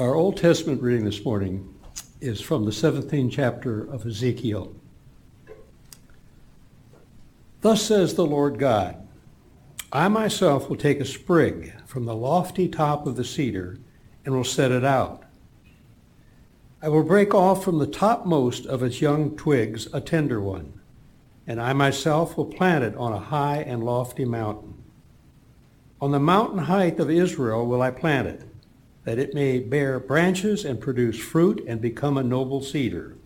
[0.00, 1.74] Our Old Testament reading this morning
[2.22, 4.74] is from the 17th chapter of Ezekiel.
[7.60, 9.06] Thus says the Lord God,
[9.92, 13.76] I myself will take a sprig from the lofty top of the cedar
[14.24, 15.24] and will set it out.
[16.80, 20.80] I will break off from the topmost of its young twigs a tender one,
[21.46, 24.82] and I myself will plant it on a high and lofty mountain.
[26.00, 28.49] On the mountain height of Israel will I plant it
[29.04, 33.16] that it may bear branches and produce fruit and become a noble cedar.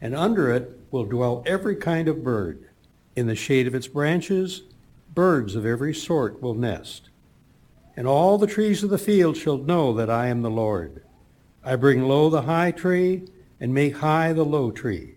[0.00, 2.64] And under it will dwell every kind of bird.
[3.16, 4.62] In the shade of its branches,
[5.14, 7.08] birds of every sort will nest.
[7.96, 11.02] And all the trees of the field shall know that I am the Lord.
[11.64, 13.24] I bring low the high tree
[13.58, 15.16] and make high the low tree.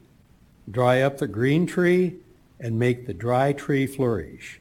[0.70, 2.16] Dry up the green tree
[2.60, 4.60] and make the dry tree flourish.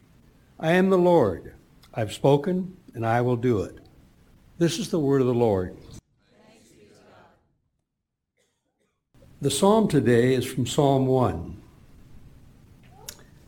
[0.59, 1.55] I am the Lord.
[1.95, 3.80] I've spoken and I will do it.
[4.61, 5.75] This is the word of the Lord.
[9.41, 11.57] The psalm today is from Psalm 1.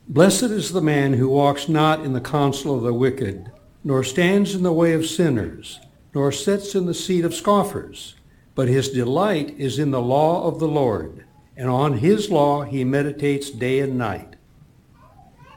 [0.08, 3.52] Blessed is the man who walks not in the counsel of the wicked,
[3.84, 5.80] nor stands in the way of sinners,
[6.14, 8.14] nor sits in the seat of scoffers,
[8.54, 11.26] but his delight is in the law of the Lord,
[11.58, 14.36] and on his law he meditates day and night.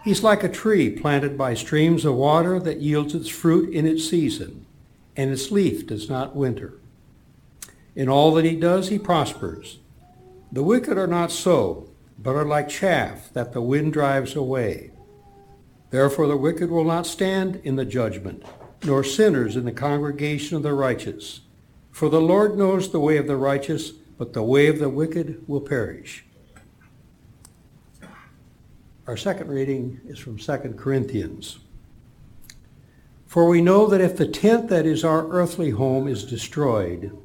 [0.04, 4.06] He's like a tree planted by streams of water that yields its fruit in its
[4.10, 4.65] season
[5.16, 6.74] and its leaf does not wither.
[7.96, 9.80] In all that he does, he prospers.
[10.52, 14.92] The wicked are not so, but are like chaff that the wind drives away.
[15.90, 18.44] Therefore the wicked will not stand in the judgment,
[18.84, 21.42] nor sinners in the congregation of the righteous.
[21.92, 25.48] For the Lord knows the way of the righteous, but the way of the wicked
[25.48, 26.26] will perish.
[29.08, 31.60] Our second reading is from 2 Corinthians.
[33.26, 37.18] For we know that if the tent that is our earthly home is destroyed,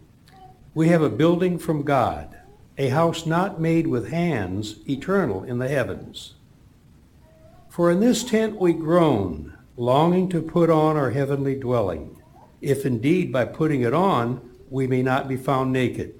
[0.74, 2.36] we have a building from God,
[2.78, 6.34] a house not made with hands, eternal in the heavens.
[7.68, 12.20] For in this tent we groan, longing to put on our heavenly dwelling,
[12.60, 14.40] if indeed by putting it on
[14.70, 16.14] we may not be found naked.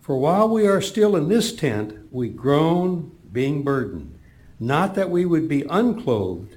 [0.00, 4.18] For while we are still in this tent, we groan, being burdened,
[4.60, 6.56] not that we would be unclothed,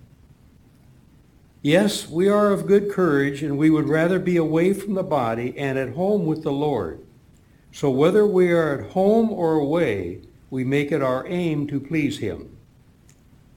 [1.63, 5.55] Yes, we are of good courage, and we would rather be away from the body
[5.55, 7.05] and at home with the Lord.
[7.71, 12.17] So whether we are at home or away, we make it our aim to please
[12.17, 12.57] him.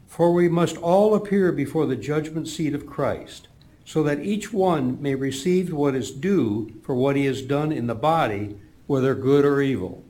[0.06, 3.48] For we must all appear before the judgment seat of Christ,
[3.86, 7.86] so that each one may receive what is due for what he has done in
[7.86, 10.04] the body, whether good or evil.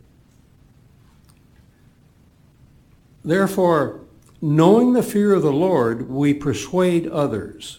[3.25, 4.00] Therefore,
[4.43, 7.78] knowing the fear of the Lord, we persuade others.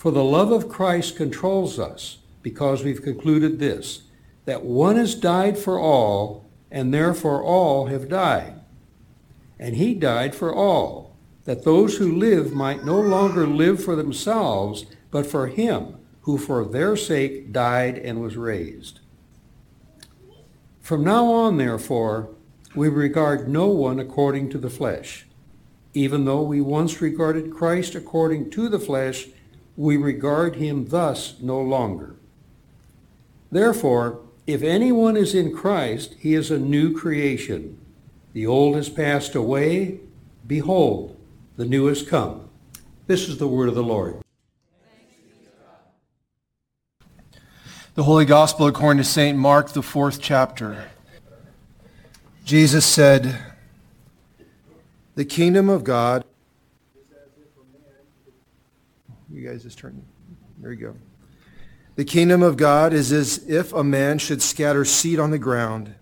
[0.00, 4.04] For the love of Christ controls us, because we've concluded this,
[4.46, 8.62] that one has died for all, and therefore all have died.
[9.58, 14.86] And he died for all, that those who live might no longer live for themselves,
[15.10, 19.00] but for him who for their sake died and was raised.
[20.80, 22.30] From now on, therefore,
[22.74, 25.26] we regard no one according to the flesh.
[25.92, 29.26] Even though we once regarded Christ according to the flesh,
[29.76, 32.16] we regard him thus no longer.
[33.50, 37.78] Therefore, if anyone is in Christ, he is a new creation.
[38.32, 40.00] The old has passed away.
[40.46, 41.16] Behold,
[41.56, 42.48] the new has come.
[43.06, 44.22] This is the word of the Lord.
[47.94, 49.36] The Holy Gospel according to St.
[49.36, 50.88] Mark, the fourth chapter.
[52.44, 53.36] Jesus said,
[55.16, 56.24] The kingdom of God
[59.32, 60.04] you guys just turn.
[60.58, 60.96] There you go.
[61.96, 65.94] The kingdom of God is as if a man should scatter seed on the ground,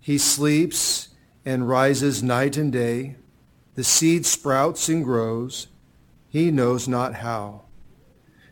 [0.00, 1.08] He sleeps
[1.44, 3.16] and rises night and day.
[3.74, 5.68] The seed sprouts and grows.
[6.28, 7.62] He knows not how.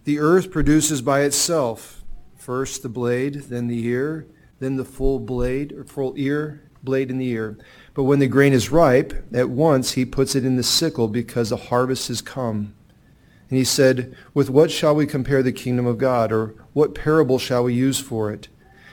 [0.05, 1.99] The earth produces by itself
[2.49, 4.27] first the blade, then the ear,
[4.59, 7.59] then the full blade or full ear, blade in the ear.
[7.93, 11.51] But when the grain is ripe, at once he puts it in the sickle because
[11.51, 12.75] the harvest has come.
[13.51, 16.33] And he said, With what shall we compare the kingdom of God?
[16.33, 18.49] Or what parable shall we use for it?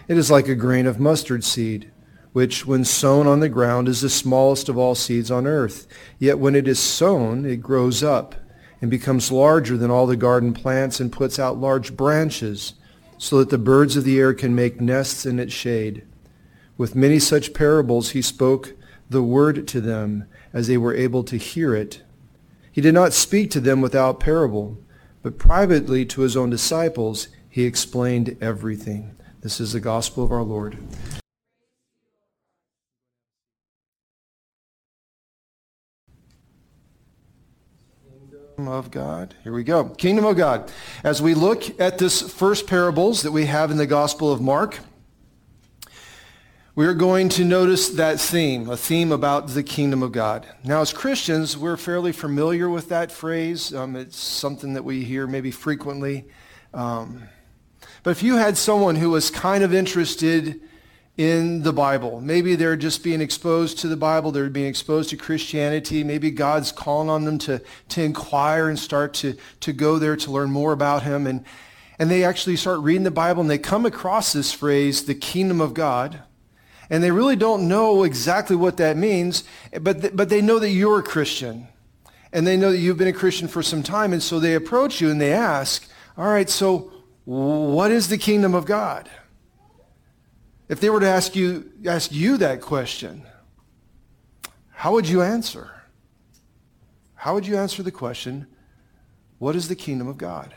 [0.07, 1.91] It is like a grain of mustard seed,
[2.31, 5.87] which when sown on the ground is the smallest of all seeds on earth.
[6.19, 8.35] Yet when it is sown, it grows up
[8.81, 12.73] and becomes larger than all the garden plants and puts out large branches
[13.17, 16.03] so that the birds of the air can make nests in its shade.
[16.77, 18.73] With many such parables he spoke
[19.09, 22.01] the word to them as they were able to hear it.
[22.75, 24.77] He did not speak to them without parable,
[25.23, 29.15] but privately to his own disciples he explained everything.
[29.39, 30.77] This is the gospel of our Lord.
[38.57, 39.35] Of God.
[39.45, 39.85] Here we go.
[39.85, 40.69] Kingdom of God.
[41.01, 44.79] As we look at this first parables that we have in the Gospel of Mark,
[46.75, 50.45] we are going to notice that theme, a theme about the kingdom of God.
[50.61, 53.73] Now, as Christians, we're fairly familiar with that phrase.
[53.73, 56.25] Um, it's something that we hear maybe frequently.
[56.73, 57.23] Um,
[58.03, 60.59] but if you had someone who was kind of interested
[61.15, 65.15] in the Bible, maybe they're just being exposed to the Bible, they're being exposed to
[65.15, 70.17] Christianity, maybe God's calling on them to, to inquire and start to, to go there
[70.17, 71.25] to learn more about him.
[71.25, 71.45] And,
[71.99, 75.61] and they actually start reading the Bible and they come across this phrase, the kingdom
[75.61, 76.21] of God
[76.89, 79.43] and they really don't know exactly what that means,
[79.81, 81.67] but, th- but they know that you're a Christian.
[82.31, 84.99] And they know that you've been a Christian for some time, and so they approach
[84.99, 86.91] you and they ask, all right, so
[87.23, 89.09] what is the kingdom of God?
[90.67, 93.23] If they were to ask you, ask you that question,
[94.71, 95.71] how would you answer?
[97.13, 98.47] How would you answer the question,
[99.39, 100.53] what is the kingdom of God?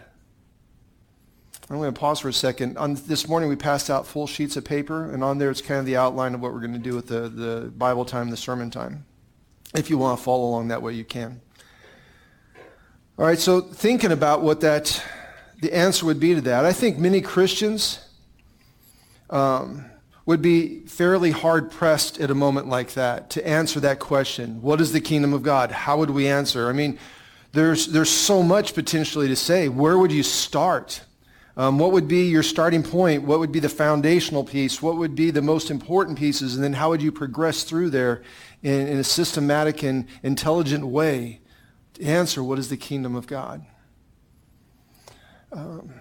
[1.71, 2.79] I'm going to pause for a second.
[2.79, 5.79] On this morning, we passed out full sheets of paper, and on there it's kind
[5.79, 8.39] of the outline of what we're going to do with the, the Bible time, the
[8.39, 9.05] sermon time.
[9.75, 11.43] If you want to follow along that way, you can.
[13.19, 15.03] All right, so thinking about what that,
[15.61, 18.01] the answer would be to that, I think many Christians
[19.29, 19.85] um,
[20.25, 24.63] would be fairly hard pressed at a moment like that to answer that question.
[24.63, 25.71] What is the kingdom of God?
[25.71, 26.71] How would we answer?
[26.71, 26.99] I mean,
[27.53, 29.69] there's, there's so much potentially to say.
[29.69, 31.03] Where would you start?
[31.59, 33.25] Um, what would be your starting point?
[33.25, 34.81] What would be the foundational piece?
[34.81, 36.55] What would be the most important pieces?
[36.55, 38.23] And then how would you progress through there
[38.63, 41.41] in, in a systematic and intelligent way
[41.95, 43.67] to answer what is the kingdom of God?
[45.51, 45.95] Um,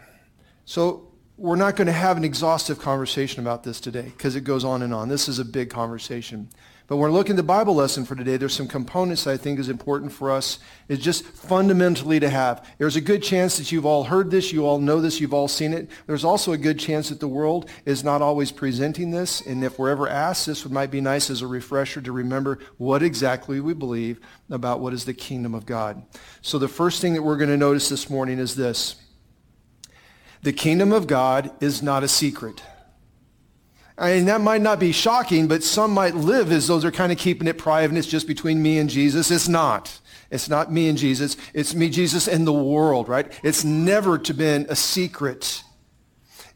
[0.65, 4.63] so we're not going to have an exhaustive conversation about this today because it goes
[4.63, 5.09] on and on.
[5.09, 6.49] This is a big conversation.
[6.87, 9.59] But when we're looking at the Bible lesson for today, there's some components I think
[9.59, 10.57] is important for us,
[10.87, 12.65] is just fundamentally to have.
[12.77, 15.49] There's a good chance that you've all heard this, you all know this, you've all
[15.49, 15.89] seen it.
[16.05, 19.77] There's also a good chance that the world is not always presenting this, and if
[19.77, 23.73] we're ever asked, this might be nice as a refresher to remember what exactly we
[23.73, 26.01] believe about what is the kingdom of God.
[26.41, 28.95] So the first thing that we're going to notice this morning is this.
[30.41, 32.61] The kingdom of God is not a secret.
[33.97, 37.11] I mean, that might not be shocking, but some might live as though they're kind
[37.11, 39.31] of keeping it private and it's just between me and Jesus.
[39.31, 39.99] It's not.
[40.29, 41.35] It's not me and Jesus.
[41.53, 43.31] It's me, Jesus, and the world, right?
[43.43, 45.63] It's never to been a secret.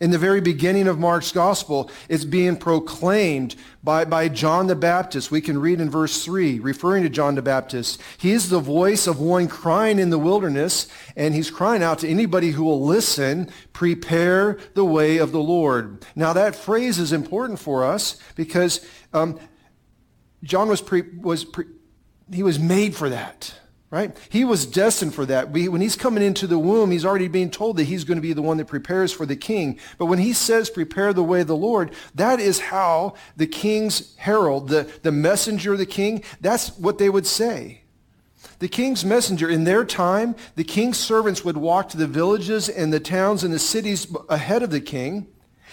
[0.02, 5.30] In the very beginning of Mark's gospel, it's being proclaimed by, by John the Baptist.
[5.30, 8.02] We can read in verse 3, referring to John the Baptist.
[8.18, 12.10] He is the voice of one crying in the wilderness, and he's crying out to
[12.10, 16.04] anybody who will listen, prepare the way of the Lord.
[16.16, 19.40] Now that phrase is important for us because um,
[20.44, 21.66] John was, pre, was pre,
[22.34, 23.54] he was made for that
[23.92, 24.18] right?
[24.30, 25.52] He was destined for that.
[25.52, 28.32] when he's coming into the womb, he's already being told that he's going to be
[28.32, 29.78] the one that prepares for the king.
[29.98, 34.16] But when he says, prepare the way of the Lord, that is how the king's
[34.16, 37.82] herald, the, the messenger of the king, that's what they would say.
[38.60, 42.94] The king's messenger, in their time, the king's servants would walk to the villages and
[42.94, 45.28] the towns and the cities ahead of the king,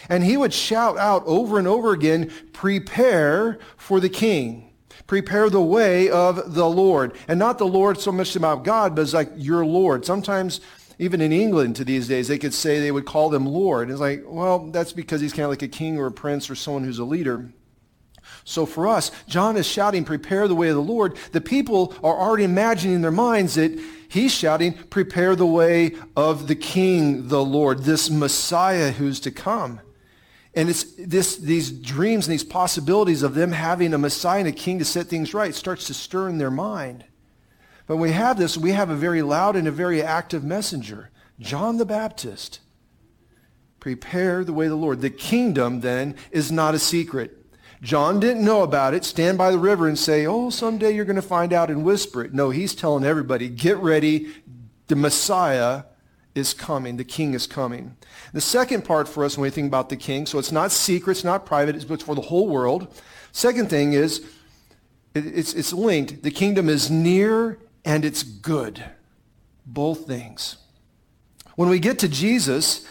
[0.08, 4.67] and he would shout out over and over again, prepare for the king
[5.08, 7.16] prepare the way of the Lord.
[7.26, 10.04] And not the Lord so much about God, but it's like your Lord.
[10.04, 10.60] Sometimes
[11.00, 13.90] even in England to these days, they could say they would call them Lord.
[13.90, 16.54] It's like, well, that's because he's kind of like a king or a prince or
[16.54, 17.50] someone who's a leader.
[18.44, 21.16] So for us, John is shouting, prepare the way of the Lord.
[21.32, 26.48] The people are already imagining in their minds that he's shouting, prepare the way of
[26.48, 29.80] the king, the Lord, this Messiah who's to come.
[30.58, 34.52] And it's this, these dreams and these possibilities of them having a Messiah and a
[34.52, 37.04] king to set things right starts to stir in their mind.
[37.86, 41.76] But we have this, we have a very loud and a very active messenger, John
[41.76, 42.58] the Baptist.
[43.78, 45.00] Prepare the way of the Lord.
[45.00, 47.38] The kingdom, then, is not a secret.
[47.80, 51.14] John didn't know about it, stand by the river and say, oh, someday you're going
[51.14, 52.34] to find out and whisper it.
[52.34, 54.34] No, he's telling everybody, get ready.
[54.88, 55.84] The Messiah
[56.38, 56.96] is coming.
[56.96, 57.96] The king is coming.
[58.32, 61.12] The second part for us when we think about the king, so it's not secret,
[61.12, 62.94] it's not private, it's for the whole world.
[63.32, 64.24] Second thing is,
[65.14, 66.22] it's, it's linked.
[66.22, 68.84] The kingdom is near and it's good.
[69.66, 70.56] Both things.
[71.56, 72.86] When we get to Jesus,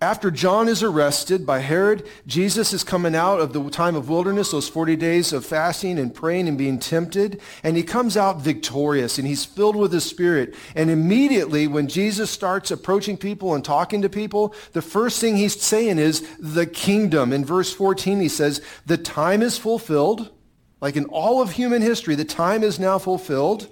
[0.00, 4.50] after John is arrested by Herod, Jesus is coming out of the time of wilderness,
[4.50, 9.16] those 40 days of fasting and praying and being tempted, and he comes out victorious
[9.16, 10.54] and he's filled with the Spirit.
[10.74, 15.58] And immediately when Jesus starts approaching people and talking to people, the first thing he's
[15.58, 17.32] saying is the kingdom.
[17.32, 20.30] In verse 14 he says, the time is fulfilled.
[20.78, 23.68] Like in all of human history, the time is now fulfilled.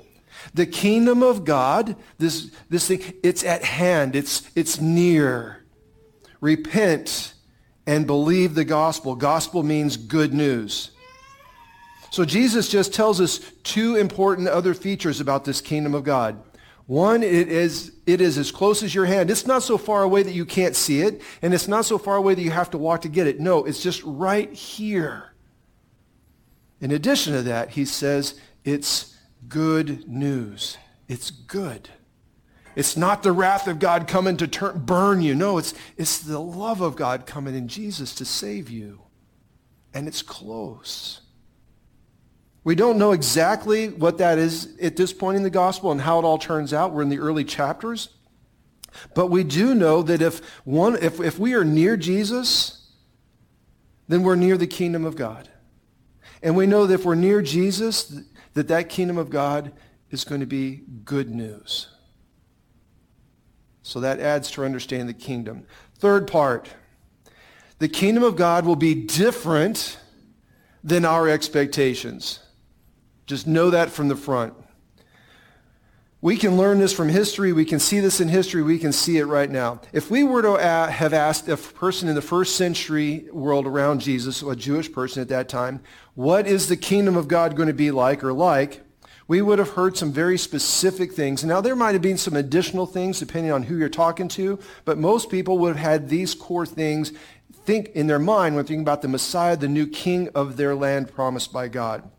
[0.55, 4.17] The kingdom of God, this, this thing, it's at hand.
[4.17, 5.64] It's, it's near
[6.45, 7.33] repent
[7.87, 9.15] and believe the gospel.
[9.17, 10.91] Gospel means good news.
[12.11, 16.41] So Jesus just tells us two important other features about this kingdom of God.
[16.87, 19.31] One, it is, it is as close as your hand.
[19.31, 22.17] It's not so far away that you can't see it, and it's not so far
[22.17, 23.41] away that you have to walk to get it.
[23.41, 25.33] No, it's just right here.
[26.83, 29.17] In addition to that, he says it's
[29.49, 30.77] good news.
[31.09, 31.89] It's good.
[32.77, 35.35] It's not the wrath of God coming to turn, burn you.
[35.35, 39.03] No, it's, it's the love of God coming in Jesus to save you.
[39.93, 41.21] And it's close.
[42.65, 46.19] We don't know exactly what that is at this point in the gospel and how
[46.19, 46.93] it all turns out.
[46.93, 48.09] We're in the early chapters.
[49.15, 52.91] But we do know that if, one, if, if we are near Jesus,
[54.09, 55.49] then we're near the kingdom of God.
[56.43, 58.21] And we know that if we're near Jesus,
[58.55, 59.73] that that kingdom of God
[60.11, 61.89] is going to be good news.
[63.85, 65.67] So that adds to understanding the kingdom.
[65.99, 66.71] Third part,
[67.81, 69.99] the kingdom of God will be different
[70.83, 72.41] than our expectations.
[73.27, 74.55] Just know that from the front.
[76.23, 77.53] We can learn this from history.
[77.53, 78.63] We can see this in history.
[78.63, 79.83] We can see it right now.
[79.93, 84.41] If we were to have asked a person in the first century world around Jesus,
[84.41, 85.83] a Jewish person at that time,
[86.15, 88.81] what is the kingdom of God going to be like or like?
[89.27, 91.45] We would have heard some very specific things.
[91.45, 94.99] Now, there might have been some additional things depending on who you're talking to, but
[94.99, 97.13] most people would have had these core things
[97.65, 101.13] think in their mind when thinking about the Messiah, the new king of their land
[101.13, 102.11] promised by God.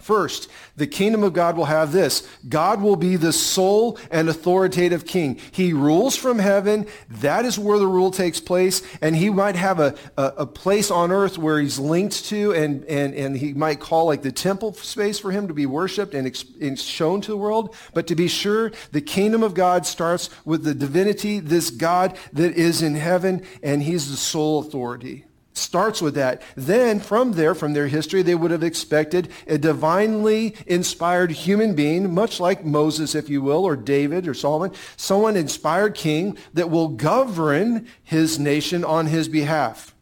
[0.00, 2.28] First, the kingdom of God will have this.
[2.48, 5.40] God will be the sole and authoritative king.
[5.50, 6.86] He rules from heaven.
[7.08, 8.82] That is where the rule takes place.
[9.00, 12.84] And he might have a, a, a, place on earth where he's linked to and,
[12.84, 16.26] and, and he might call like the temple space for him to be worshiped and,
[16.26, 17.74] ex, and shown to the world.
[17.92, 22.54] But to be sure, the kingdom of God starts with the divinity, this God that
[22.54, 25.25] is in heaven, and he's the sole authority
[25.56, 26.42] starts with that.
[26.54, 32.12] Then from there, from their history, they would have expected a divinely inspired human being,
[32.12, 36.88] much like Moses, if you will, or David or Solomon, someone inspired king that will
[36.88, 39.94] govern his nation on his behalf.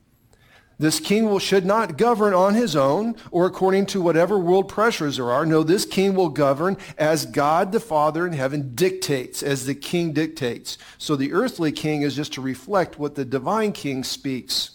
[0.79, 5.17] This king will, should not govern on his own or according to whatever world pressures
[5.17, 5.47] there are.
[5.47, 10.13] No, this king will govern as God the Father in heaven dictates, as the king
[10.13, 10.77] dictates.
[10.99, 14.74] So the earthly king is just to reflect what the divine king speaks.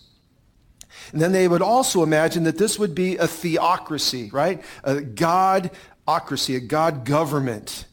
[1.12, 4.64] And then they would also imagine that this would be a theocracy, right?
[4.84, 7.86] A godocracy, a God government.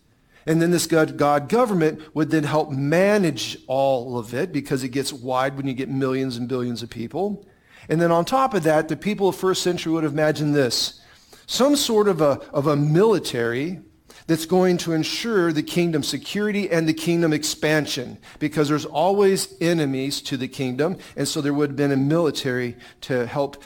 [0.47, 4.91] And then this God, God government would then help manage all of it because it
[4.91, 7.47] gets wide when you get millions and billions of people.
[7.89, 11.01] And then on top of that, the people of first century would have imagined this.
[11.47, 13.81] Some sort of a, of a military
[14.27, 20.21] that's going to ensure the kingdom security and the kingdom expansion because there's always enemies
[20.23, 20.99] to the kingdom.
[21.17, 23.63] And so there would have been a military to help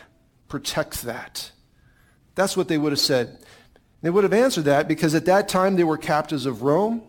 [0.48, 1.50] protect that.
[2.34, 3.38] That's what they would have said.
[4.02, 7.02] They would have answered that because at that time they were captives of Rome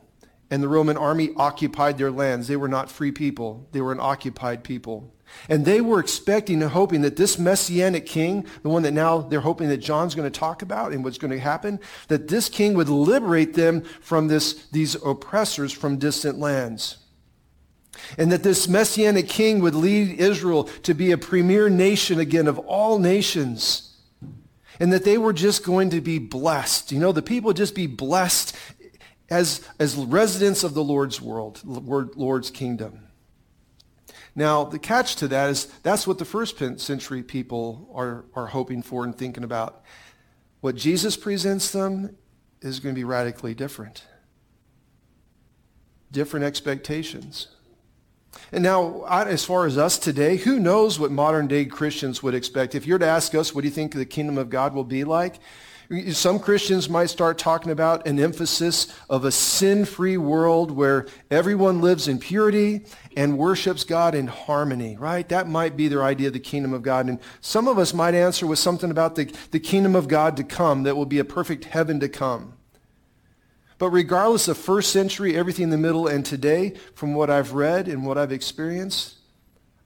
[0.52, 2.48] and the Roman army occupied their lands.
[2.48, 3.68] They were not free people.
[3.72, 5.16] They were an occupied people.
[5.48, 9.40] And they were expecting and hoping that this messianic king, the one that now they're
[9.40, 11.80] hoping that John's going to talk about and what's going to happen,
[12.10, 16.98] that this king would liberate them from this, these oppressors from distant lands.
[18.18, 22.60] And that this messianic king would lead Israel to be a premier nation again of
[22.60, 23.96] all nations.
[24.82, 26.92] And that they were just going to be blessed.
[26.92, 28.54] You know, the people would just be blessed
[29.32, 33.08] as, as residents of the Lord's world, Lord's kingdom.
[34.36, 38.82] Now, the catch to that is that's what the first century people are, are hoping
[38.82, 39.84] for and thinking about.
[40.60, 42.18] What Jesus presents them
[42.62, 44.04] is going to be radically different.
[46.12, 47.48] Different expectations.
[48.52, 52.76] And now, as far as us today, who knows what modern day Christians would expect?
[52.76, 54.84] If you were to ask us, what do you think the kingdom of God will
[54.84, 55.40] be like?
[56.14, 62.08] Some Christians might start talking about an emphasis of a sin-free world where everyone lives
[62.08, 62.86] in purity
[63.18, 65.28] and worships God in harmony, right?
[65.28, 67.10] That might be their idea of the kingdom of God.
[67.10, 70.46] And some of us might answer with something about the, the kingdom of God to
[70.46, 72.54] come that will be a perfect heaven to come.
[73.78, 77.90] But regardless of first century, everything in the middle, and today, from what I've read
[77.90, 79.16] and what I've experienced,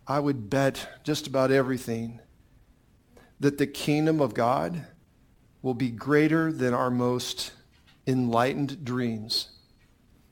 [0.06, 2.20] I would bet just about everything
[3.40, 4.86] that the kingdom of God
[5.66, 7.52] will be greater than our most
[8.06, 9.48] enlightened dreams.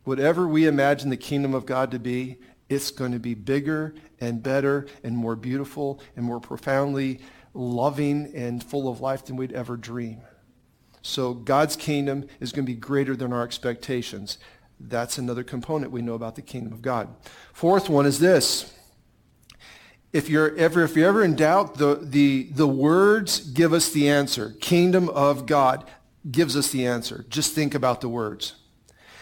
[0.04, 2.38] Whatever we imagine the kingdom of God to be,
[2.70, 7.20] it's going to be bigger and better and more beautiful and more profoundly
[7.56, 10.22] loving and full of life than we'd ever dream.
[11.02, 14.38] So God's kingdom is going to be greater than our expectations.
[14.80, 17.10] That's another component we know about the kingdom of God.
[17.54, 18.72] Fourth one is this
[20.14, 24.08] if you're ever if you're ever in doubt, the, the, the words give us the
[24.08, 24.54] answer.
[24.62, 25.90] Kingdom of God
[26.30, 27.26] gives us the answer.
[27.30, 28.56] Just think about the words.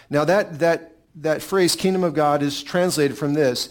[0.09, 3.69] Now that that that phrase kingdom of God is translated from this,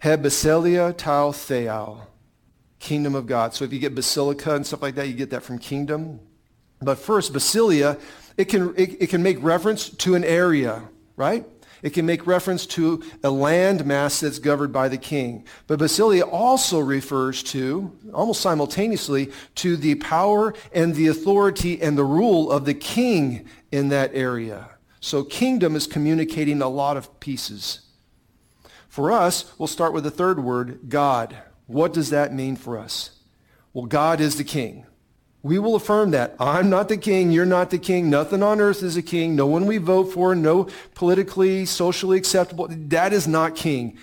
[0.00, 2.06] he basileia tau theou,
[2.78, 3.54] kingdom of God.
[3.54, 6.20] So if you get basilica and stuff like that, you get that from kingdom.
[6.80, 8.00] But first, basileia,
[8.36, 10.82] it can it, it can make reference to an area,
[11.16, 11.44] right?
[11.82, 15.44] It can make reference to a land mass that's governed by the king.
[15.66, 22.04] But Basileia also refers to, almost simultaneously, to the power and the authority and the
[22.04, 24.70] rule of the king in that area.
[25.00, 27.80] So kingdom is communicating a lot of pieces.
[28.88, 31.36] For us, we'll start with the third word, God.
[31.66, 33.18] What does that mean for us?
[33.72, 34.86] Well, God is the king.
[35.42, 36.36] We will affirm that.
[36.38, 37.32] I'm not the king.
[37.32, 38.08] You're not the king.
[38.08, 39.34] Nothing on earth is a king.
[39.34, 42.68] No one we vote for, no politically, socially acceptable.
[42.70, 43.98] That is not king.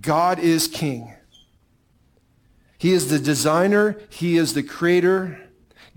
[0.00, 1.12] God is king.
[2.78, 3.98] He is the designer.
[4.10, 5.40] He is the creator.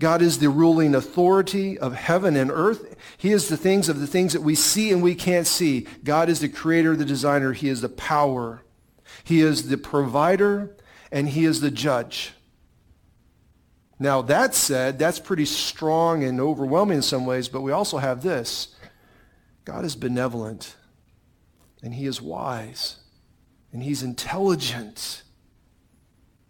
[0.00, 2.96] God is the ruling authority of heaven and earth.
[3.18, 5.86] He is the things of the things that we see and we can't see.
[6.02, 7.52] God is the creator, the designer.
[7.52, 8.62] He is the power.
[9.22, 10.74] He is the provider
[11.12, 12.32] and he is the judge.
[14.02, 18.22] Now, that said, that's pretty strong and overwhelming in some ways, but we also have
[18.22, 18.74] this.
[19.66, 20.74] God is benevolent,
[21.82, 22.96] and he is wise,
[23.70, 25.22] and he's intelligent,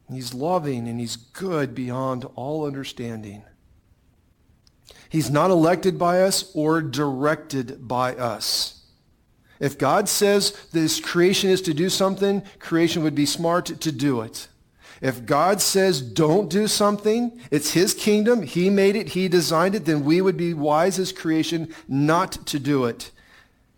[0.07, 3.43] and he's loving, and he's good beyond all understanding.
[5.09, 8.85] He's not elected by us or directed by us.
[9.59, 14.21] If God says this creation is to do something, creation would be smart to do
[14.21, 14.47] it.
[15.01, 19.87] If God says don't do something, it's his kingdom, he made it, he designed it,
[19.87, 23.11] then we would be wise as creation not to do it.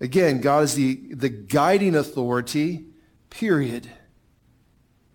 [0.00, 2.86] Again, God is the, the guiding authority,
[3.30, 3.88] period.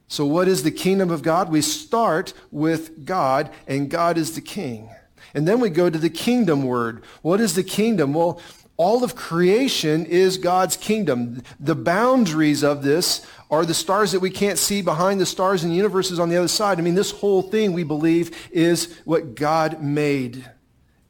[0.08, 1.50] So what is the kingdom of God?
[1.50, 4.90] We start with God, and God is the king.
[5.34, 7.04] And then we go to the kingdom word.
[7.22, 8.14] What is the kingdom?
[8.14, 8.42] Well,
[8.78, 11.42] all of creation is God's kingdom.
[11.60, 15.72] The boundaries of this are the stars that we can't see behind the stars and
[15.72, 16.78] the universe on the other side.
[16.78, 20.50] I mean, this whole thing, we believe, is what God made.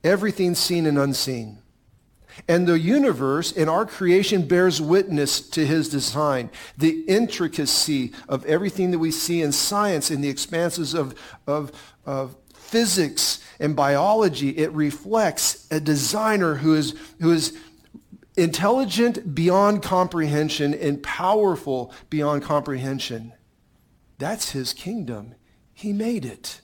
[0.03, 1.59] Everything seen and unseen.
[2.47, 6.51] And the universe and our creation bears witness to his design.
[6.77, 11.15] The intricacy of everything that we see in science, in the expanses of,
[11.47, 11.71] of,
[12.05, 17.57] of physics and biology, it reflects a designer who is, who is
[18.35, 23.33] intelligent beyond comprehension and powerful beyond comprehension.
[24.19, 25.35] That's his kingdom.
[25.73, 26.61] He made it.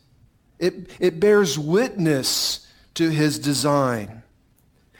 [0.60, 4.24] It, it bears witness to his design.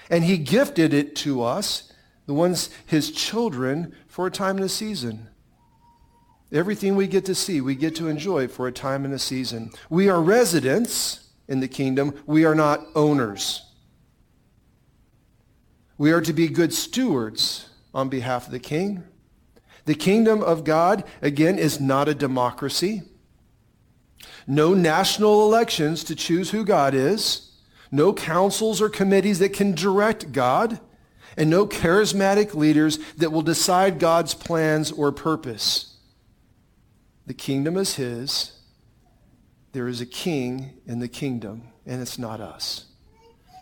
[0.10, 1.92] And he gifted it to us,
[2.26, 5.30] the ones, his children, for a time and a season.
[6.54, 9.72] Everything we get to see, we get to enjoy for a time and a season.
[9.90, 12.14] We are residents in the kingdom.
[12.28, 13.66] We are not owners.
[15.98, 19.04] We are to be good stewards on behalf of the king.
[19.86, 23.02] The kingdom of God, again, is not a democracy.
[24.46, 27.52] No national elections to choose who God is.
[27.92, 30.80] No councils or committees that can direct God.
[31.36, 35.93] And no charismatic leaders that will decide God's plans or purpose.
[37.26, 38.60] The kingdom is his.
[39.72, 42.86] There is a king in the kingdom, and it's not us.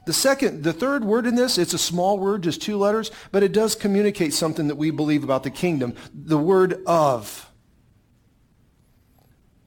[0.06, 3.43] The second, the third word in this, it's a small word, just two letters, but
[3.43, 5.93] it does communicate something that we believe about the kingdom.
[6.13, 7.50] The word of.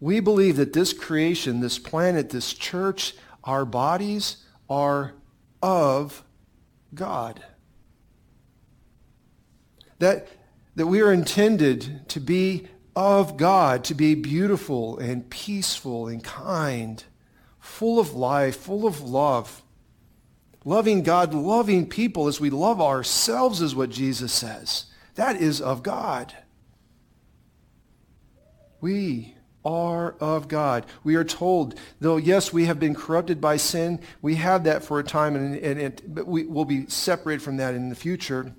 [0.01, 5.15] We believe that this creation, this planet, this church, our bodies are
[5.63, 6.25] of
[6.93, 7.43] God.
[10.01, 10.27] That,
[10.75, 17.03] that we are intended to be of God, to be beautiful and peaceful and kind,
[17.59, 19.63] full of life, full of love.
[20.65, 24.87] Loving God, loving people as we love ourselves is what Jesus says.
[25.17, 26.35] That is of God.
[28.81, 30.87] We are of God.
[31.03, 34.99] We are told, though yes, we have been corrupted by sin, we have that for
[34.99, 38.55] a time, and, and but we will be separated from that in the future.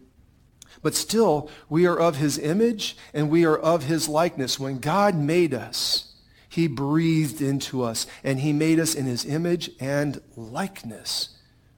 [0.85, 4.59] But still, we are of his image and we are of his likeness.
[4.59, 6.13] When God made us,
[6.47, 11.29] he breathed into us and he made us in his image and likeness.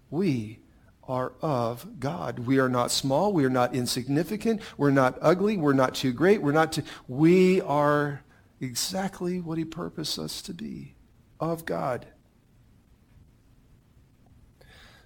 [0.10, 0.60] We
[1.08, 2.40] are of God.
[2.40, 3.32] We are not small.
[3.32, 4.62] We are not insignificant.
[4.76, 5.56] We're not ugly.
[5.56, 6.42] We're not too great.
[6.42, 6.84] We're not too...
[7.08, 8.26] We are
[8.60, 10.96] exactly what he purposed us to be,
[11.40, 12.08] of God.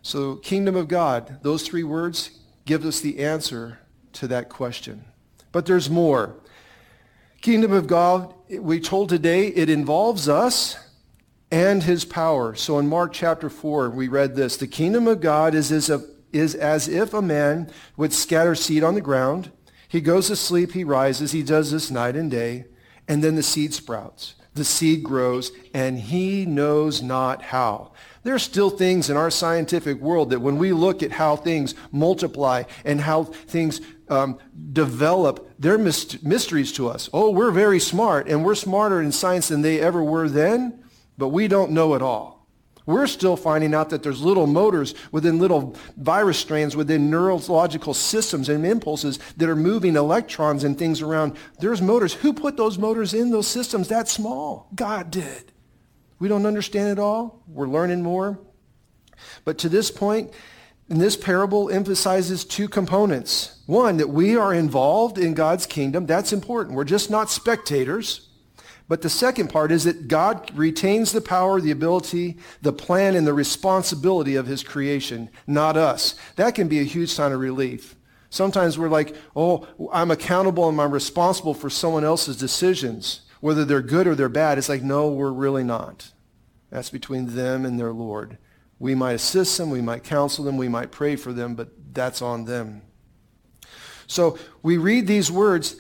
[0.01, 2.31] So kingdom of God, those three words
[2.65, 3.77] give us the answer
[4.13, 5.05] to that question.
[5.51, 6.35] But there's more.
[7.41, 10.77] Kingdom of God, we told today, it involves us
[11.51, 12.55] and his power.
[12.55, 14.57] So in Mark chapter 4, we read this.
[14.57, 18.83] The kingdom of God is as, a, is as if a man would scatter seed
[18.83, 19.51] on the ground.
[19.87, 22.65] He goes to sleep, he rises, he does this night and day,
[23.07, 24.35] and then the seed sprouts.
[24.53, 27.91] The seed grows, and he knows not how.
[28.23, 31.73] There are still things in our scientific world that when we look at how things
[31.91, 34.37] multiply and how things um,
[34.73, 37.09] develop, they're myst- mysteries to us.
[37.13, 40.83] Oh, we're very smart, and we're smarter in science than they ever were then,
[41.17, 42.47] but we don't know it all.
[42.85, 48.49] We're still finding out that there's little motors within little virus strands within neurological systems
[48.49, 51.37] and impulses that are moving electrons and things around.
[51.59, 52.13] There's motors.
[52.15, 54.67] Who put those motors in those systems that small?
[54.75, 55.51] God did.
[56.19, 57.43] We don't understand it all.
[57.47, 58.39] We're learning more.
[59.45, 60.33] But to this point,
[60.91, 63.61] in this parable emphasizes two components.
[63.65, 66.05] One, that we are involved in God's kingdom.
[66.05, 66.75] That's important.
[66.75, 68.29] We're just not spectators.
[68.87, 73.25] But the second part is that God retains the power, the ability, the plan, and
[73.25, 76.15] the responsibility of his creation, not us.
[76.35, 77.95] That can be a huge sign of relief.
[78.29, 83.81] Sometimes we're like, oh, I'm accountable and I'm responsible for someone else's decisions whether they're
[83.81, 84.57] good or they're bad.
[84.57, 86.11] It's like, no, we're really not.
[86.69, 88.37] That's between them and their Lord.
[88.81, 92.19] We might assist them, we might counsel them, we might pray for them, but that's
[92.19, 92.81] on them.
[94.07, 95.75] So we read these words.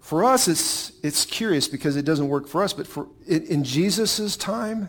[0.00, 3.62] For us, it's, it's curious because it doesn't work for us, but for, in, in
[3.62, 4.88] Jesus' time,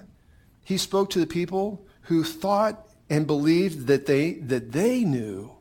[0.64, 5.52] he spoke to the people who thought and believed that they, that they knew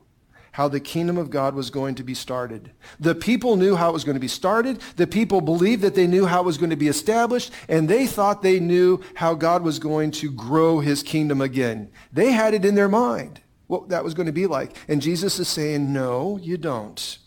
[0.52, 2.72] how the kingdom of God was going to be started.
[2.98, 4.80] The people knew how it was going to be started.
[4.96, 8.06] The people believed that they knew how it was going to be established, and they
[8.06, 11.90] thought they knew how God was going to grow his kingdom again.
[12.12, 14.76] They had it in their mind what that was going to be like.
[14.88, 17.18] And Jesus is saying, no, you don't.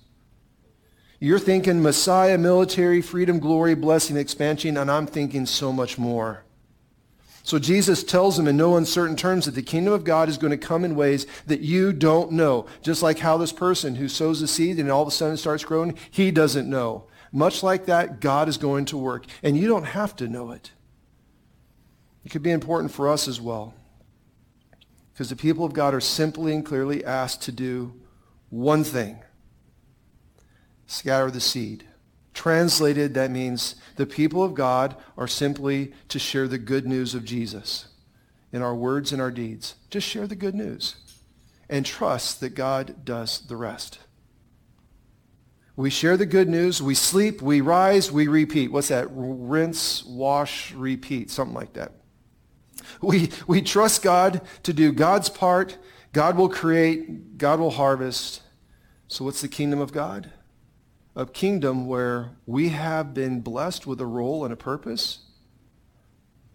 [1.19, 6.42] You're thinking Messiah, military, freedom, glory, blessing, expansion, and I'm thinking so much more.
[7.45, 10.51] So Jesus tells them in no uncertain terms that the kingdom of God is going
[10.51, 12.65] to come in ways that you don't know.
[12.81, 15.65] Just like how this person who sows the seed and all of a sudden starts
[15.65, 17.05] growing, he doesn't know.
[17.33, 19.25] Much like that, God is going to work.
[19.43, 20.71] And you don't have to know it.
[22.23, 23.73] It could be important for us as well.
[25.11, 27.93] Because the people of God are simply and clearly asked to do
[28.49, 29.19] one thing.
[30.87, 31.85] Scatter the seed.
[32.33, 37.25] Translated, that means the people of God are simply to share the good news of
[37.25, 37.87] Jesus
[38.51, 39.75] in our words and our deeds.
[39.89, 40.95] Just share the good news
[41.69, 43.99] and trust that God does the rest.
[45.75, 46.81] We share the good news.
[46.81, 48.71] We sleep, we rise, we repeat.
[48.71, 49.07] What's that?
[49.09, 51.31] Rinse, wash, repeat.
[51.31, 51.93] Something like that.
[53.01, 55.77] We, we trust God to do God's part.
[56.11, 57.37] God will create.
[57.37, 58.41] God will harvest.
[59.07, 60.31] So what's the kingdom of God?
[61.15, 65.19] A kingdom where we have been blessed with a role and a purpose,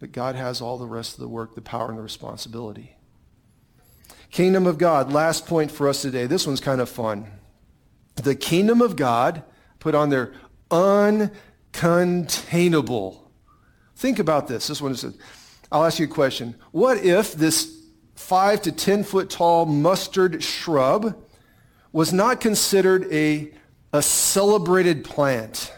[0.00, 2.96] but God has all the rest of the work, the power, and the responsibility.
[4.30, 6.26] Kingdom of God, last point for us today.
[6.26, 7.26] This one's kind of fun.
[8.16, 9.44] The kingdom of God
[9.78, 10.32] put on there
[10.70, 13.20] uncontainable.
[13.96, 14.66] Think about this.
[14.66, 15.04] This one is,
[15.72, 16.54] I'll ask you a question.
[16.72, 17.76] What if this
[18.14, 21.16] five to 10 foot tall mustard shrub
[21.92, 23.52] was not considered a
[23.92, 25.72] a celebrated plant.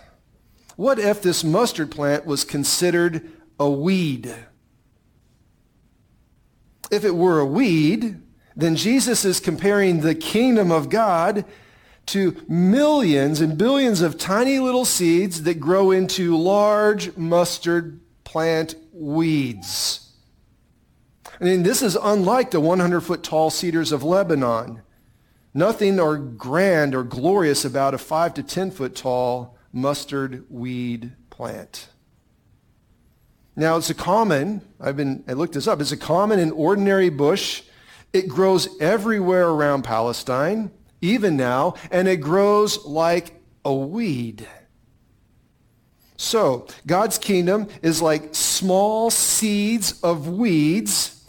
[0.77, 4.35] What if this mustard plant was considered a weed?
[6.91, 8.21] If it were a weed,
[8.57, 11.45] then Jesus is comparing the kingdom of God
[12.07, 20.13] to millions and billions of tiny little seeds that grow into large mustard plant weeds.
[21.41, 24.83] I mean, this is unlike the 100-foot tall cedars of Lebanon.
[25.53, 31.89] Nothing or grand or glorious about a 5 to 10 foot tall mustard weed plant.
[33.57, 37.11] Now, it's a common, I've been, I looked this up, it's a common and ordinary
[37.11, 37.63] bush.
[38.13, 44.47] It grows everywhere around Palestine, even now, and it grows like a weed.
[46.17, 51.20] So, God's kingdom is like small seeds of weeds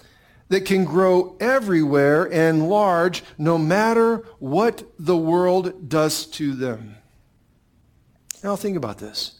[0.52, 6.98] that can grow everywhere and large no matter what the world does to them.
[8.44, 9.40] Now think about this.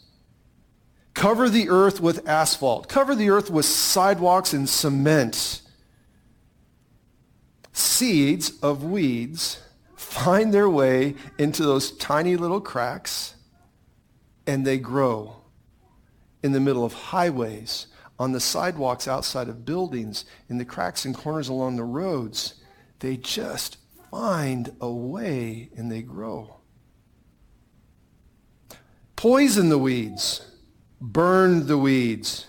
[1.12, 2.88] Cover the earth with asphalt.
[2.88, 5.60] Cover the earth with sidewalks and cement.
[7.74, 9.60] Seeds of weeds
[9.94, 13.34] find their way into those tiny little cracks
[14.46, 15.36] and they grow
[16.42, 17.86] in the middle of highways,
[18.22, 22.54] on the sidewalks outside of buildings, in the cracks and corners along the roads.
[23.00, 23.78] They just
[24.12, 26.60] find a way and they grow.
[29.16, 30.48] Poison the weeds.
[31.00, 32.46] Burn the weeds.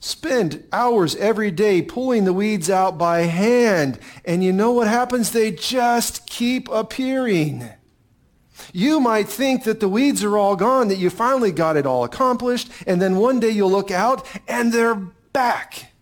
[0.00, 3.98] Spend hours every day pulling the weeds out by hand.
[4.26, 5.30] And you know what happens?
[5.30, 7.70] They just keep appearing.
[8.72, 12.04] You might think that the weeds are all gone, that you finally got it all
[12.04, 15.92] accomplished, and then one day you'll look out and they're back.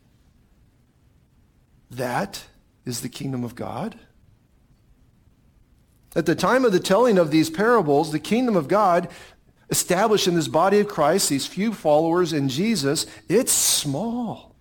[1.90, 2.44] That
[2.84, 3.98] is the kingdom of God.
[6.16, 9.08] At the time of the telling of these parables, the kingdom of God
[9.70, 14.54] established in this body of Christ, these few followers in Jesus, it's small.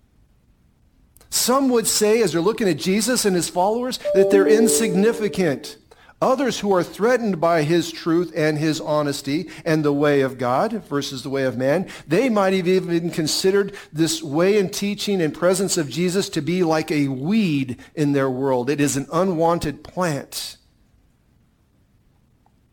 [1.30, 5.76] Some would say, as they're looking at Jesus and his followers, that they're insignificant.
[6.24, 10.72] Others who are threatened by his truth and his honesty and the way of God
[10.84, 15.34] versus the way of man, they might have even considered this way and teaching and
[15.34, 18.70] presence of Jesus to be like a weed in their world.
[18.70, 20.56] It is an unwanted plant.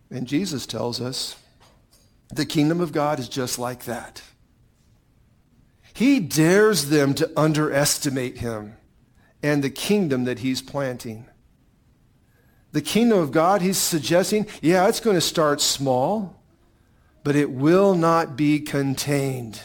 [0.10, 1.36] And Jesus tells us
[2.30, 4.22] the kingdom of God is just like that.
[5.94, 8.78] He dares them to underestimate him
[9.44, 11.26] and the kingdom that he's planting.
[12.72, 16.42] The kingdom of God, he's suggesting, yeah, it's going to start small,
[17.24, 19.62] but it will not be contained.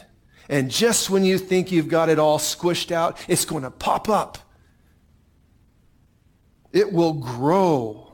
[0.49, 4.09] And just when you think you've got it all squished out, it's going to pop
[4.09, 4.37] up.
[6.71, 8.07] It will grow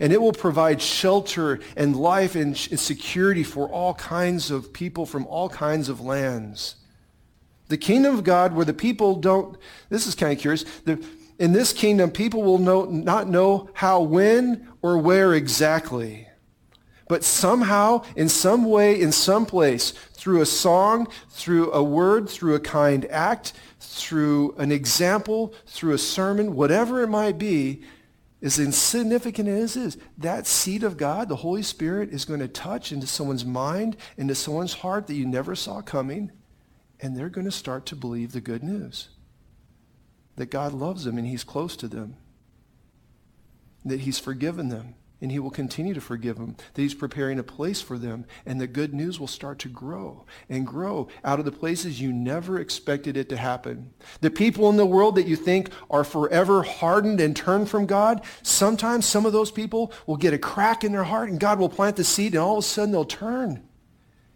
[0.00, 5.26] and it will provide shelter and life and security for all kinds of people from
[5.26, 6.76] all kinds of lands.
[7.68, 9.56] The kingdom of God where the people don't,
[9.90, 11.04] this is kind of curious, the,
[11.40, 16.28] in this kingdom people will know, not know how, when, or where exactly.
[17.08, 22.54] But somehow, in some way, in some place, through a song, through a word, through
[22.54, 27.82] a kind act, through an example, through a sermon, whatever it might be,
[28.42, 32.48] as insignificant as it is, that seed of God, the Holy Spirit, is going to
[32.48, 36.32] touch into someone's mind, into someone's heart that you never saw coming,
[37.00, 39.08] and they're going to start to believe the good news.
[40.40, 42.16] That God loves them and he's close to them.
[43.84, 47.42] That he's forgiven them and he will continue to forgive them, that he's preparing a
[47.42, 51.44] place for them, and the good news will start to grow and grow out of
[51.44, 53.92] the places you never expected it to happen.
[54.22, 58.24] The people in the world that you think are forever hardened and turned from God,
[58.42, 61.68] sometimes some of those people will get a crack in their heart and God will
[61.68, 63.62] plant the seed and all of a sudden they'll turn.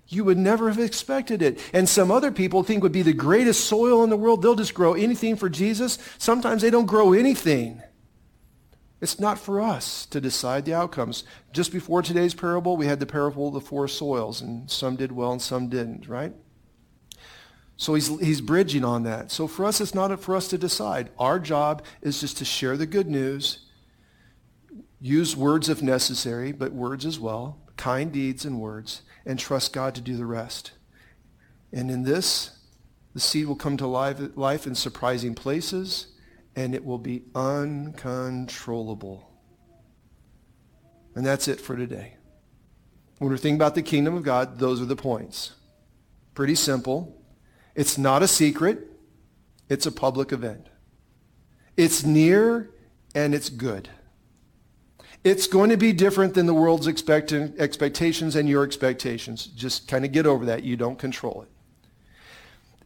[0.08, 1.58] You would never have expected it.
[1.72, 4.42] And some other people think would be the greatest soil in the world.
[4.42, 5.98] They'll just grow anything for Jesus.
[6.18, 7.82] Sometimes they don't grow anything.
[9.00, 11.24] It's not for us to decide the outcomes.
[11.52, 15.12] Just before today's parable, we had the parable of the four soils, and some did
[15.12, 16.32] well and some didn't, right?
[17.76, 19.30] So he's, he's bridging on that.
[19.30, 21.10] So for us, it's not for us to decide.
[21.18, 23.66] Our job is just to share the good news,
[25.00, 29.94] use words if necessary, but words as well, kind deeds and words, and trust God
[29.94, 30.72] to do the rest.
[31.72, 32.58] And in this,
[33.14, 36.08] the seed will come to life, life in surprising places
[36.56, 39.30] and it will be uncontrollable.
[41.14, 42.16] And that's it for today.
[43.18, 45.52] When we're thinking about the kingdom of God, those are the points.
[46.34, 47.20] Pretty simple.
[47.74, 48.86] It's not a secret.
[49.68, 50.68] It's a public event.
[51.76, 52.70] It's near
[53.14, 53.88] and it's good.
[55.24, 59.46] It's going to be different than the world's expect- expectations and your expectations.
[59.46, 60.62] Just kind of get over that.
[60.62, 61.48] You don't control it.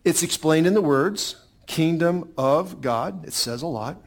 [0.04, 3.26] It's explained in the words kingdom of God.
[3.26, 4.00] It says a lot.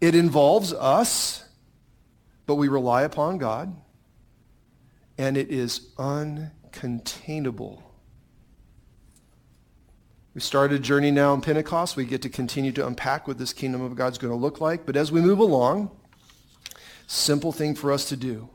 [0.00, 1.44] It involves us,
[2.46, 3.74] but we rely upon God.
[5.18, 7.82] and it is uncontainable.
[10.32, 11.94] We started a journey now in Pentecost.
[11.94, 14.62] We get to continue to unpack what this kingdom of God is going to look
[14.62, 14.86] like.
[14.86, 15.90] But as we move along,
[17.10, 18.48] simple thing for us to do.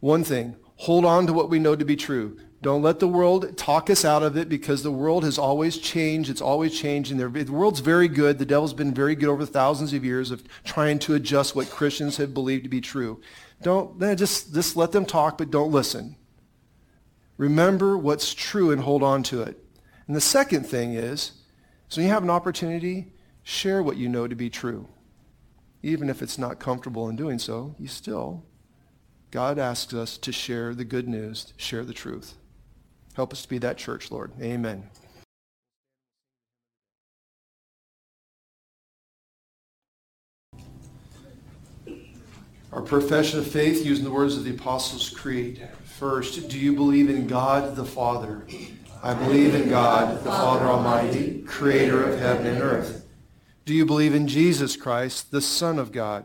[0.00, 2.36] One thing, hold on to what we know to be true.
[2.60, 6.28] Don't let the world talk us out of it because the world has always changed.
[6.28, 7.16] It's always changing.
[7.16, 8.38] The world's very good.
[8.38, 12.16] The devil's been very good over thousands of years of trying to adjust what Christians
[12.16, 13.20] have believed to be true.
[13.62, 16.16] Don't eh, just, just let them talk, but don't listen.
[17.38, 19.62] Remember what's true and hold on to it.
[20.06, 21.32] And the second thing is,
[21.88, 24.88] so you have an opportunity, share what you know to be true.
[25.86, 28.44] Even if it's not comfortable in doing so, you still,
[29.30, 32.34] God asks us to share the good news, share the truth.
[33.14, 34.32] Help us to be that church, Lord.
[34.42, 34.90] Amen.
[42.72, 45.68] Our profession of faith using the words of the Apostles' Creed.
[45.84, 48.44] First, do you believe in God the Father?
[49.04, 53.05] I believe in God, the Father Almighty, creator of heaven and earth.
[53.66, 56.24] Do you believe in Jesus Christ, the Son of God?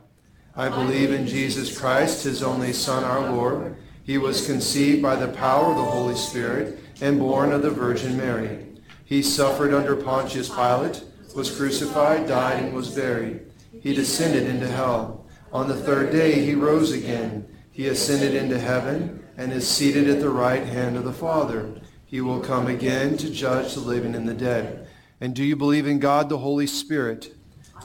[0.55, 3.77] I believe in Jesus Christ, his only Son, our Lord.
[4.03, 8.15] He was conceived by the power of the Holy Spirit and born of the Virgin
[8.15, 8.67] Mary.
[9.05, 11.03] He suffered under Pontius Pilate,
[11.35, 13.41] was crucified, died, and was buried.
[13.81, 15.25] He descended into hell.
[15.51, 17.47] On the third day he rose again.
[17.71, 21.73] He ascended into heaven and is seated at the right hand of the Father.
[22.05, 24.80] He will come again to judge the living and the dead.
[25.21, 27.35] And do you believe in God the Holy Spirit?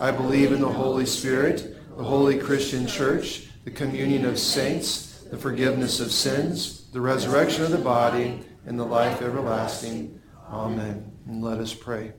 [0.01, 5.37] I believe in the Holy Spirit, the holy Christian church, the communion of saints, the
[5.37, 10.20] forgiveness of sins, the resurrection of the body, and the life everlasting.
[10.51, 11.12] Amen.
[11.27, 12.14] And let us pray.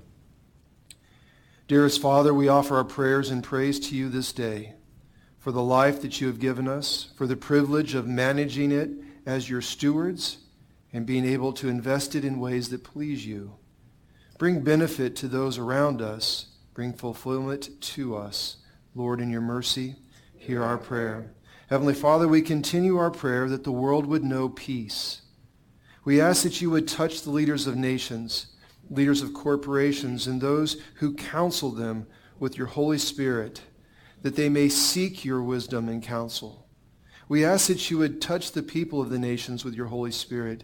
[1.67, 4.75] Dearest Father, we offer our prayers and praise to you this day
[5.39, 8.89] for the life that you have given us, for the privilege of managing it
[9.25, 10.37] as your stewards,
[10.93, 13.55] and being able to invest it in ways that please you.
[14.37, 16.47] Bring benefit to those around us.
[16.73, 18.57] Bring fulfillment to us.
[18.93, 19.95] Lord, in your mercy,
[20.35, 21.33] hear our prayer.
[21.69, 25.21] Heavenly Father, we continue our prayer that the world would know peace.
[26.05, 28.55] We ask that you would touch the leaders of nations,
[28.89, 32.07] leaders of corporations, and those who counsel them
[32.39, 33.61] with your Holy Spirit,
[34.21, 36.67] that they may seek your wisdom and counsel.
[37.27, 40.63] We ask that you would touch the people of the nations with your Holy Spirit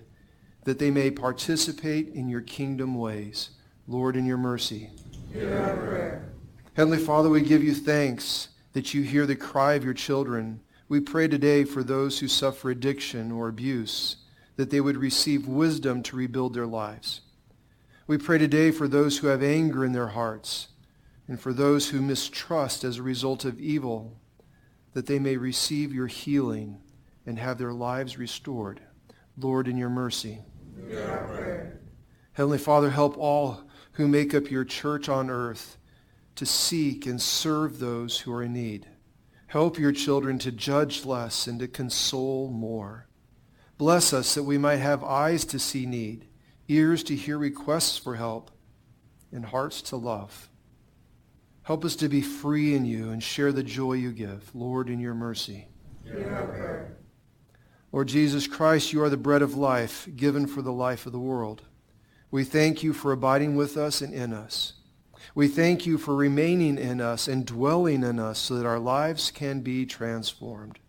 [0.66, 3.50] that they may participate in your kingdom ways.
[3.88, 4.92] Lord, in your mercy.
[5.34, 6.34] Hear our prayer.
[6.76, 10.62] Heavenly Father, we give you thanks that you hear the cry of your children.
[10.88, 14.18] We pray today for those who suffer addiction or abuse,
[14.56, 17.22] that they would receive wisdom to rebuild their lives.
[18.08, 20.70] We pray today for those who have anger in their hearts
[21.28, 24.18] and for those who mistrust as a result of evil,
[24.94, 26.78] that they may receive your healing
[27.26, 28.82] and have their lives restored.
[29.38, 30.40] Lord, in your mercy.
[32.34, 33.64] Heavenly Father, help all
[33.94, 35.78] who make up your church on earth
[36.36, 38.88] to seek and serve those who are in need.
[39.48, 43.08] Help your children to judge less and to console more.
[43.78, 46.26] Bless us that we might have eyes to see need,
[46.68, 48.50] ears to hear requests for help,
[49.32, 50.50] and hearts to love.
[51.64, 54.50] Help us to be free in you and share the joy you give.
[54.54, 55.68] Lord, in your mercy.
[57.92, 61.20] Lord Jesus Christ, you are the bread of life given for the life of the
[61.20, 61.62] world.
[62.34, 64.74] We thank you for abiding with us and in us.
[65.36, 69.30] We thank you for remaining in us and dwelling in us so that our lives
[69.30, 70.80] can be transformed.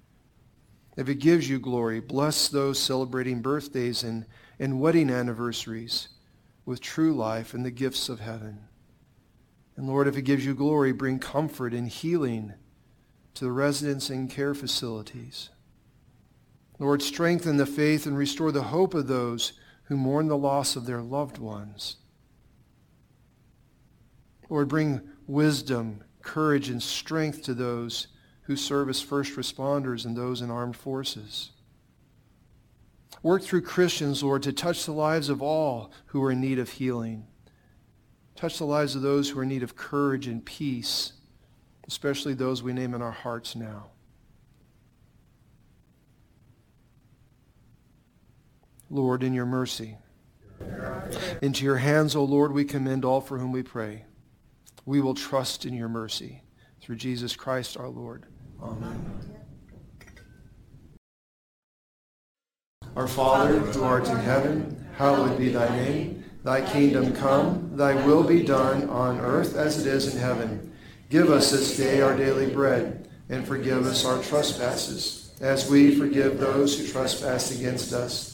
[0.97, 4.25] If it gives you glory, bless those celebrating birthdays and,
[4.59, 6.09] and wedding anniversaries
[6.65, 8.61] with true life and the gifts of heaven.
[9.77, 12.55] And Lord, if it gives you glory, bring comfort and healing
[13.35, 15.51] to the residents and care facilities.
[16.79, 19.53] Lord, strengthen the faith and restore the hope of those
[19.85, 21.97] who mourn the loss of their loved ones.
[24.49, 28.09] Lord, bring wisdom, courage, and strength to those
[28.43, 31.51] who serve as first responders and those in armed forces.
[33.23, 36.69] Work through Christians, Lord, to touch the lives of all who are in need of
[36.69, 37.27] healing.
[38.37, 41.15] Touch the lives of those who are in need of courage and peace,
[41.89, 43.87] especially those we name in our hearts now.
[48.95, 49.99] Lord, in your mercy.
[51.43, 54.05] Into your hands, O Lord, we commend all for whom we pray.
[54.87, 56.43] We will trust in your mercy.
[56.81, 58.27] Through Jesus Christ our Lord.
[58.63, 59.21] Amen.
[62.95, 66.25] Our Father, who art in heaven, hallowed be thy name.
[66.45, 70.73] Thy kingdom come, thy will be done on earth as it is in heaven.
[71.11, 76.39] Give us this day our daily bread, and forgive us our trespasses as we forgive
[76.39, 78.34] those who trespass against us.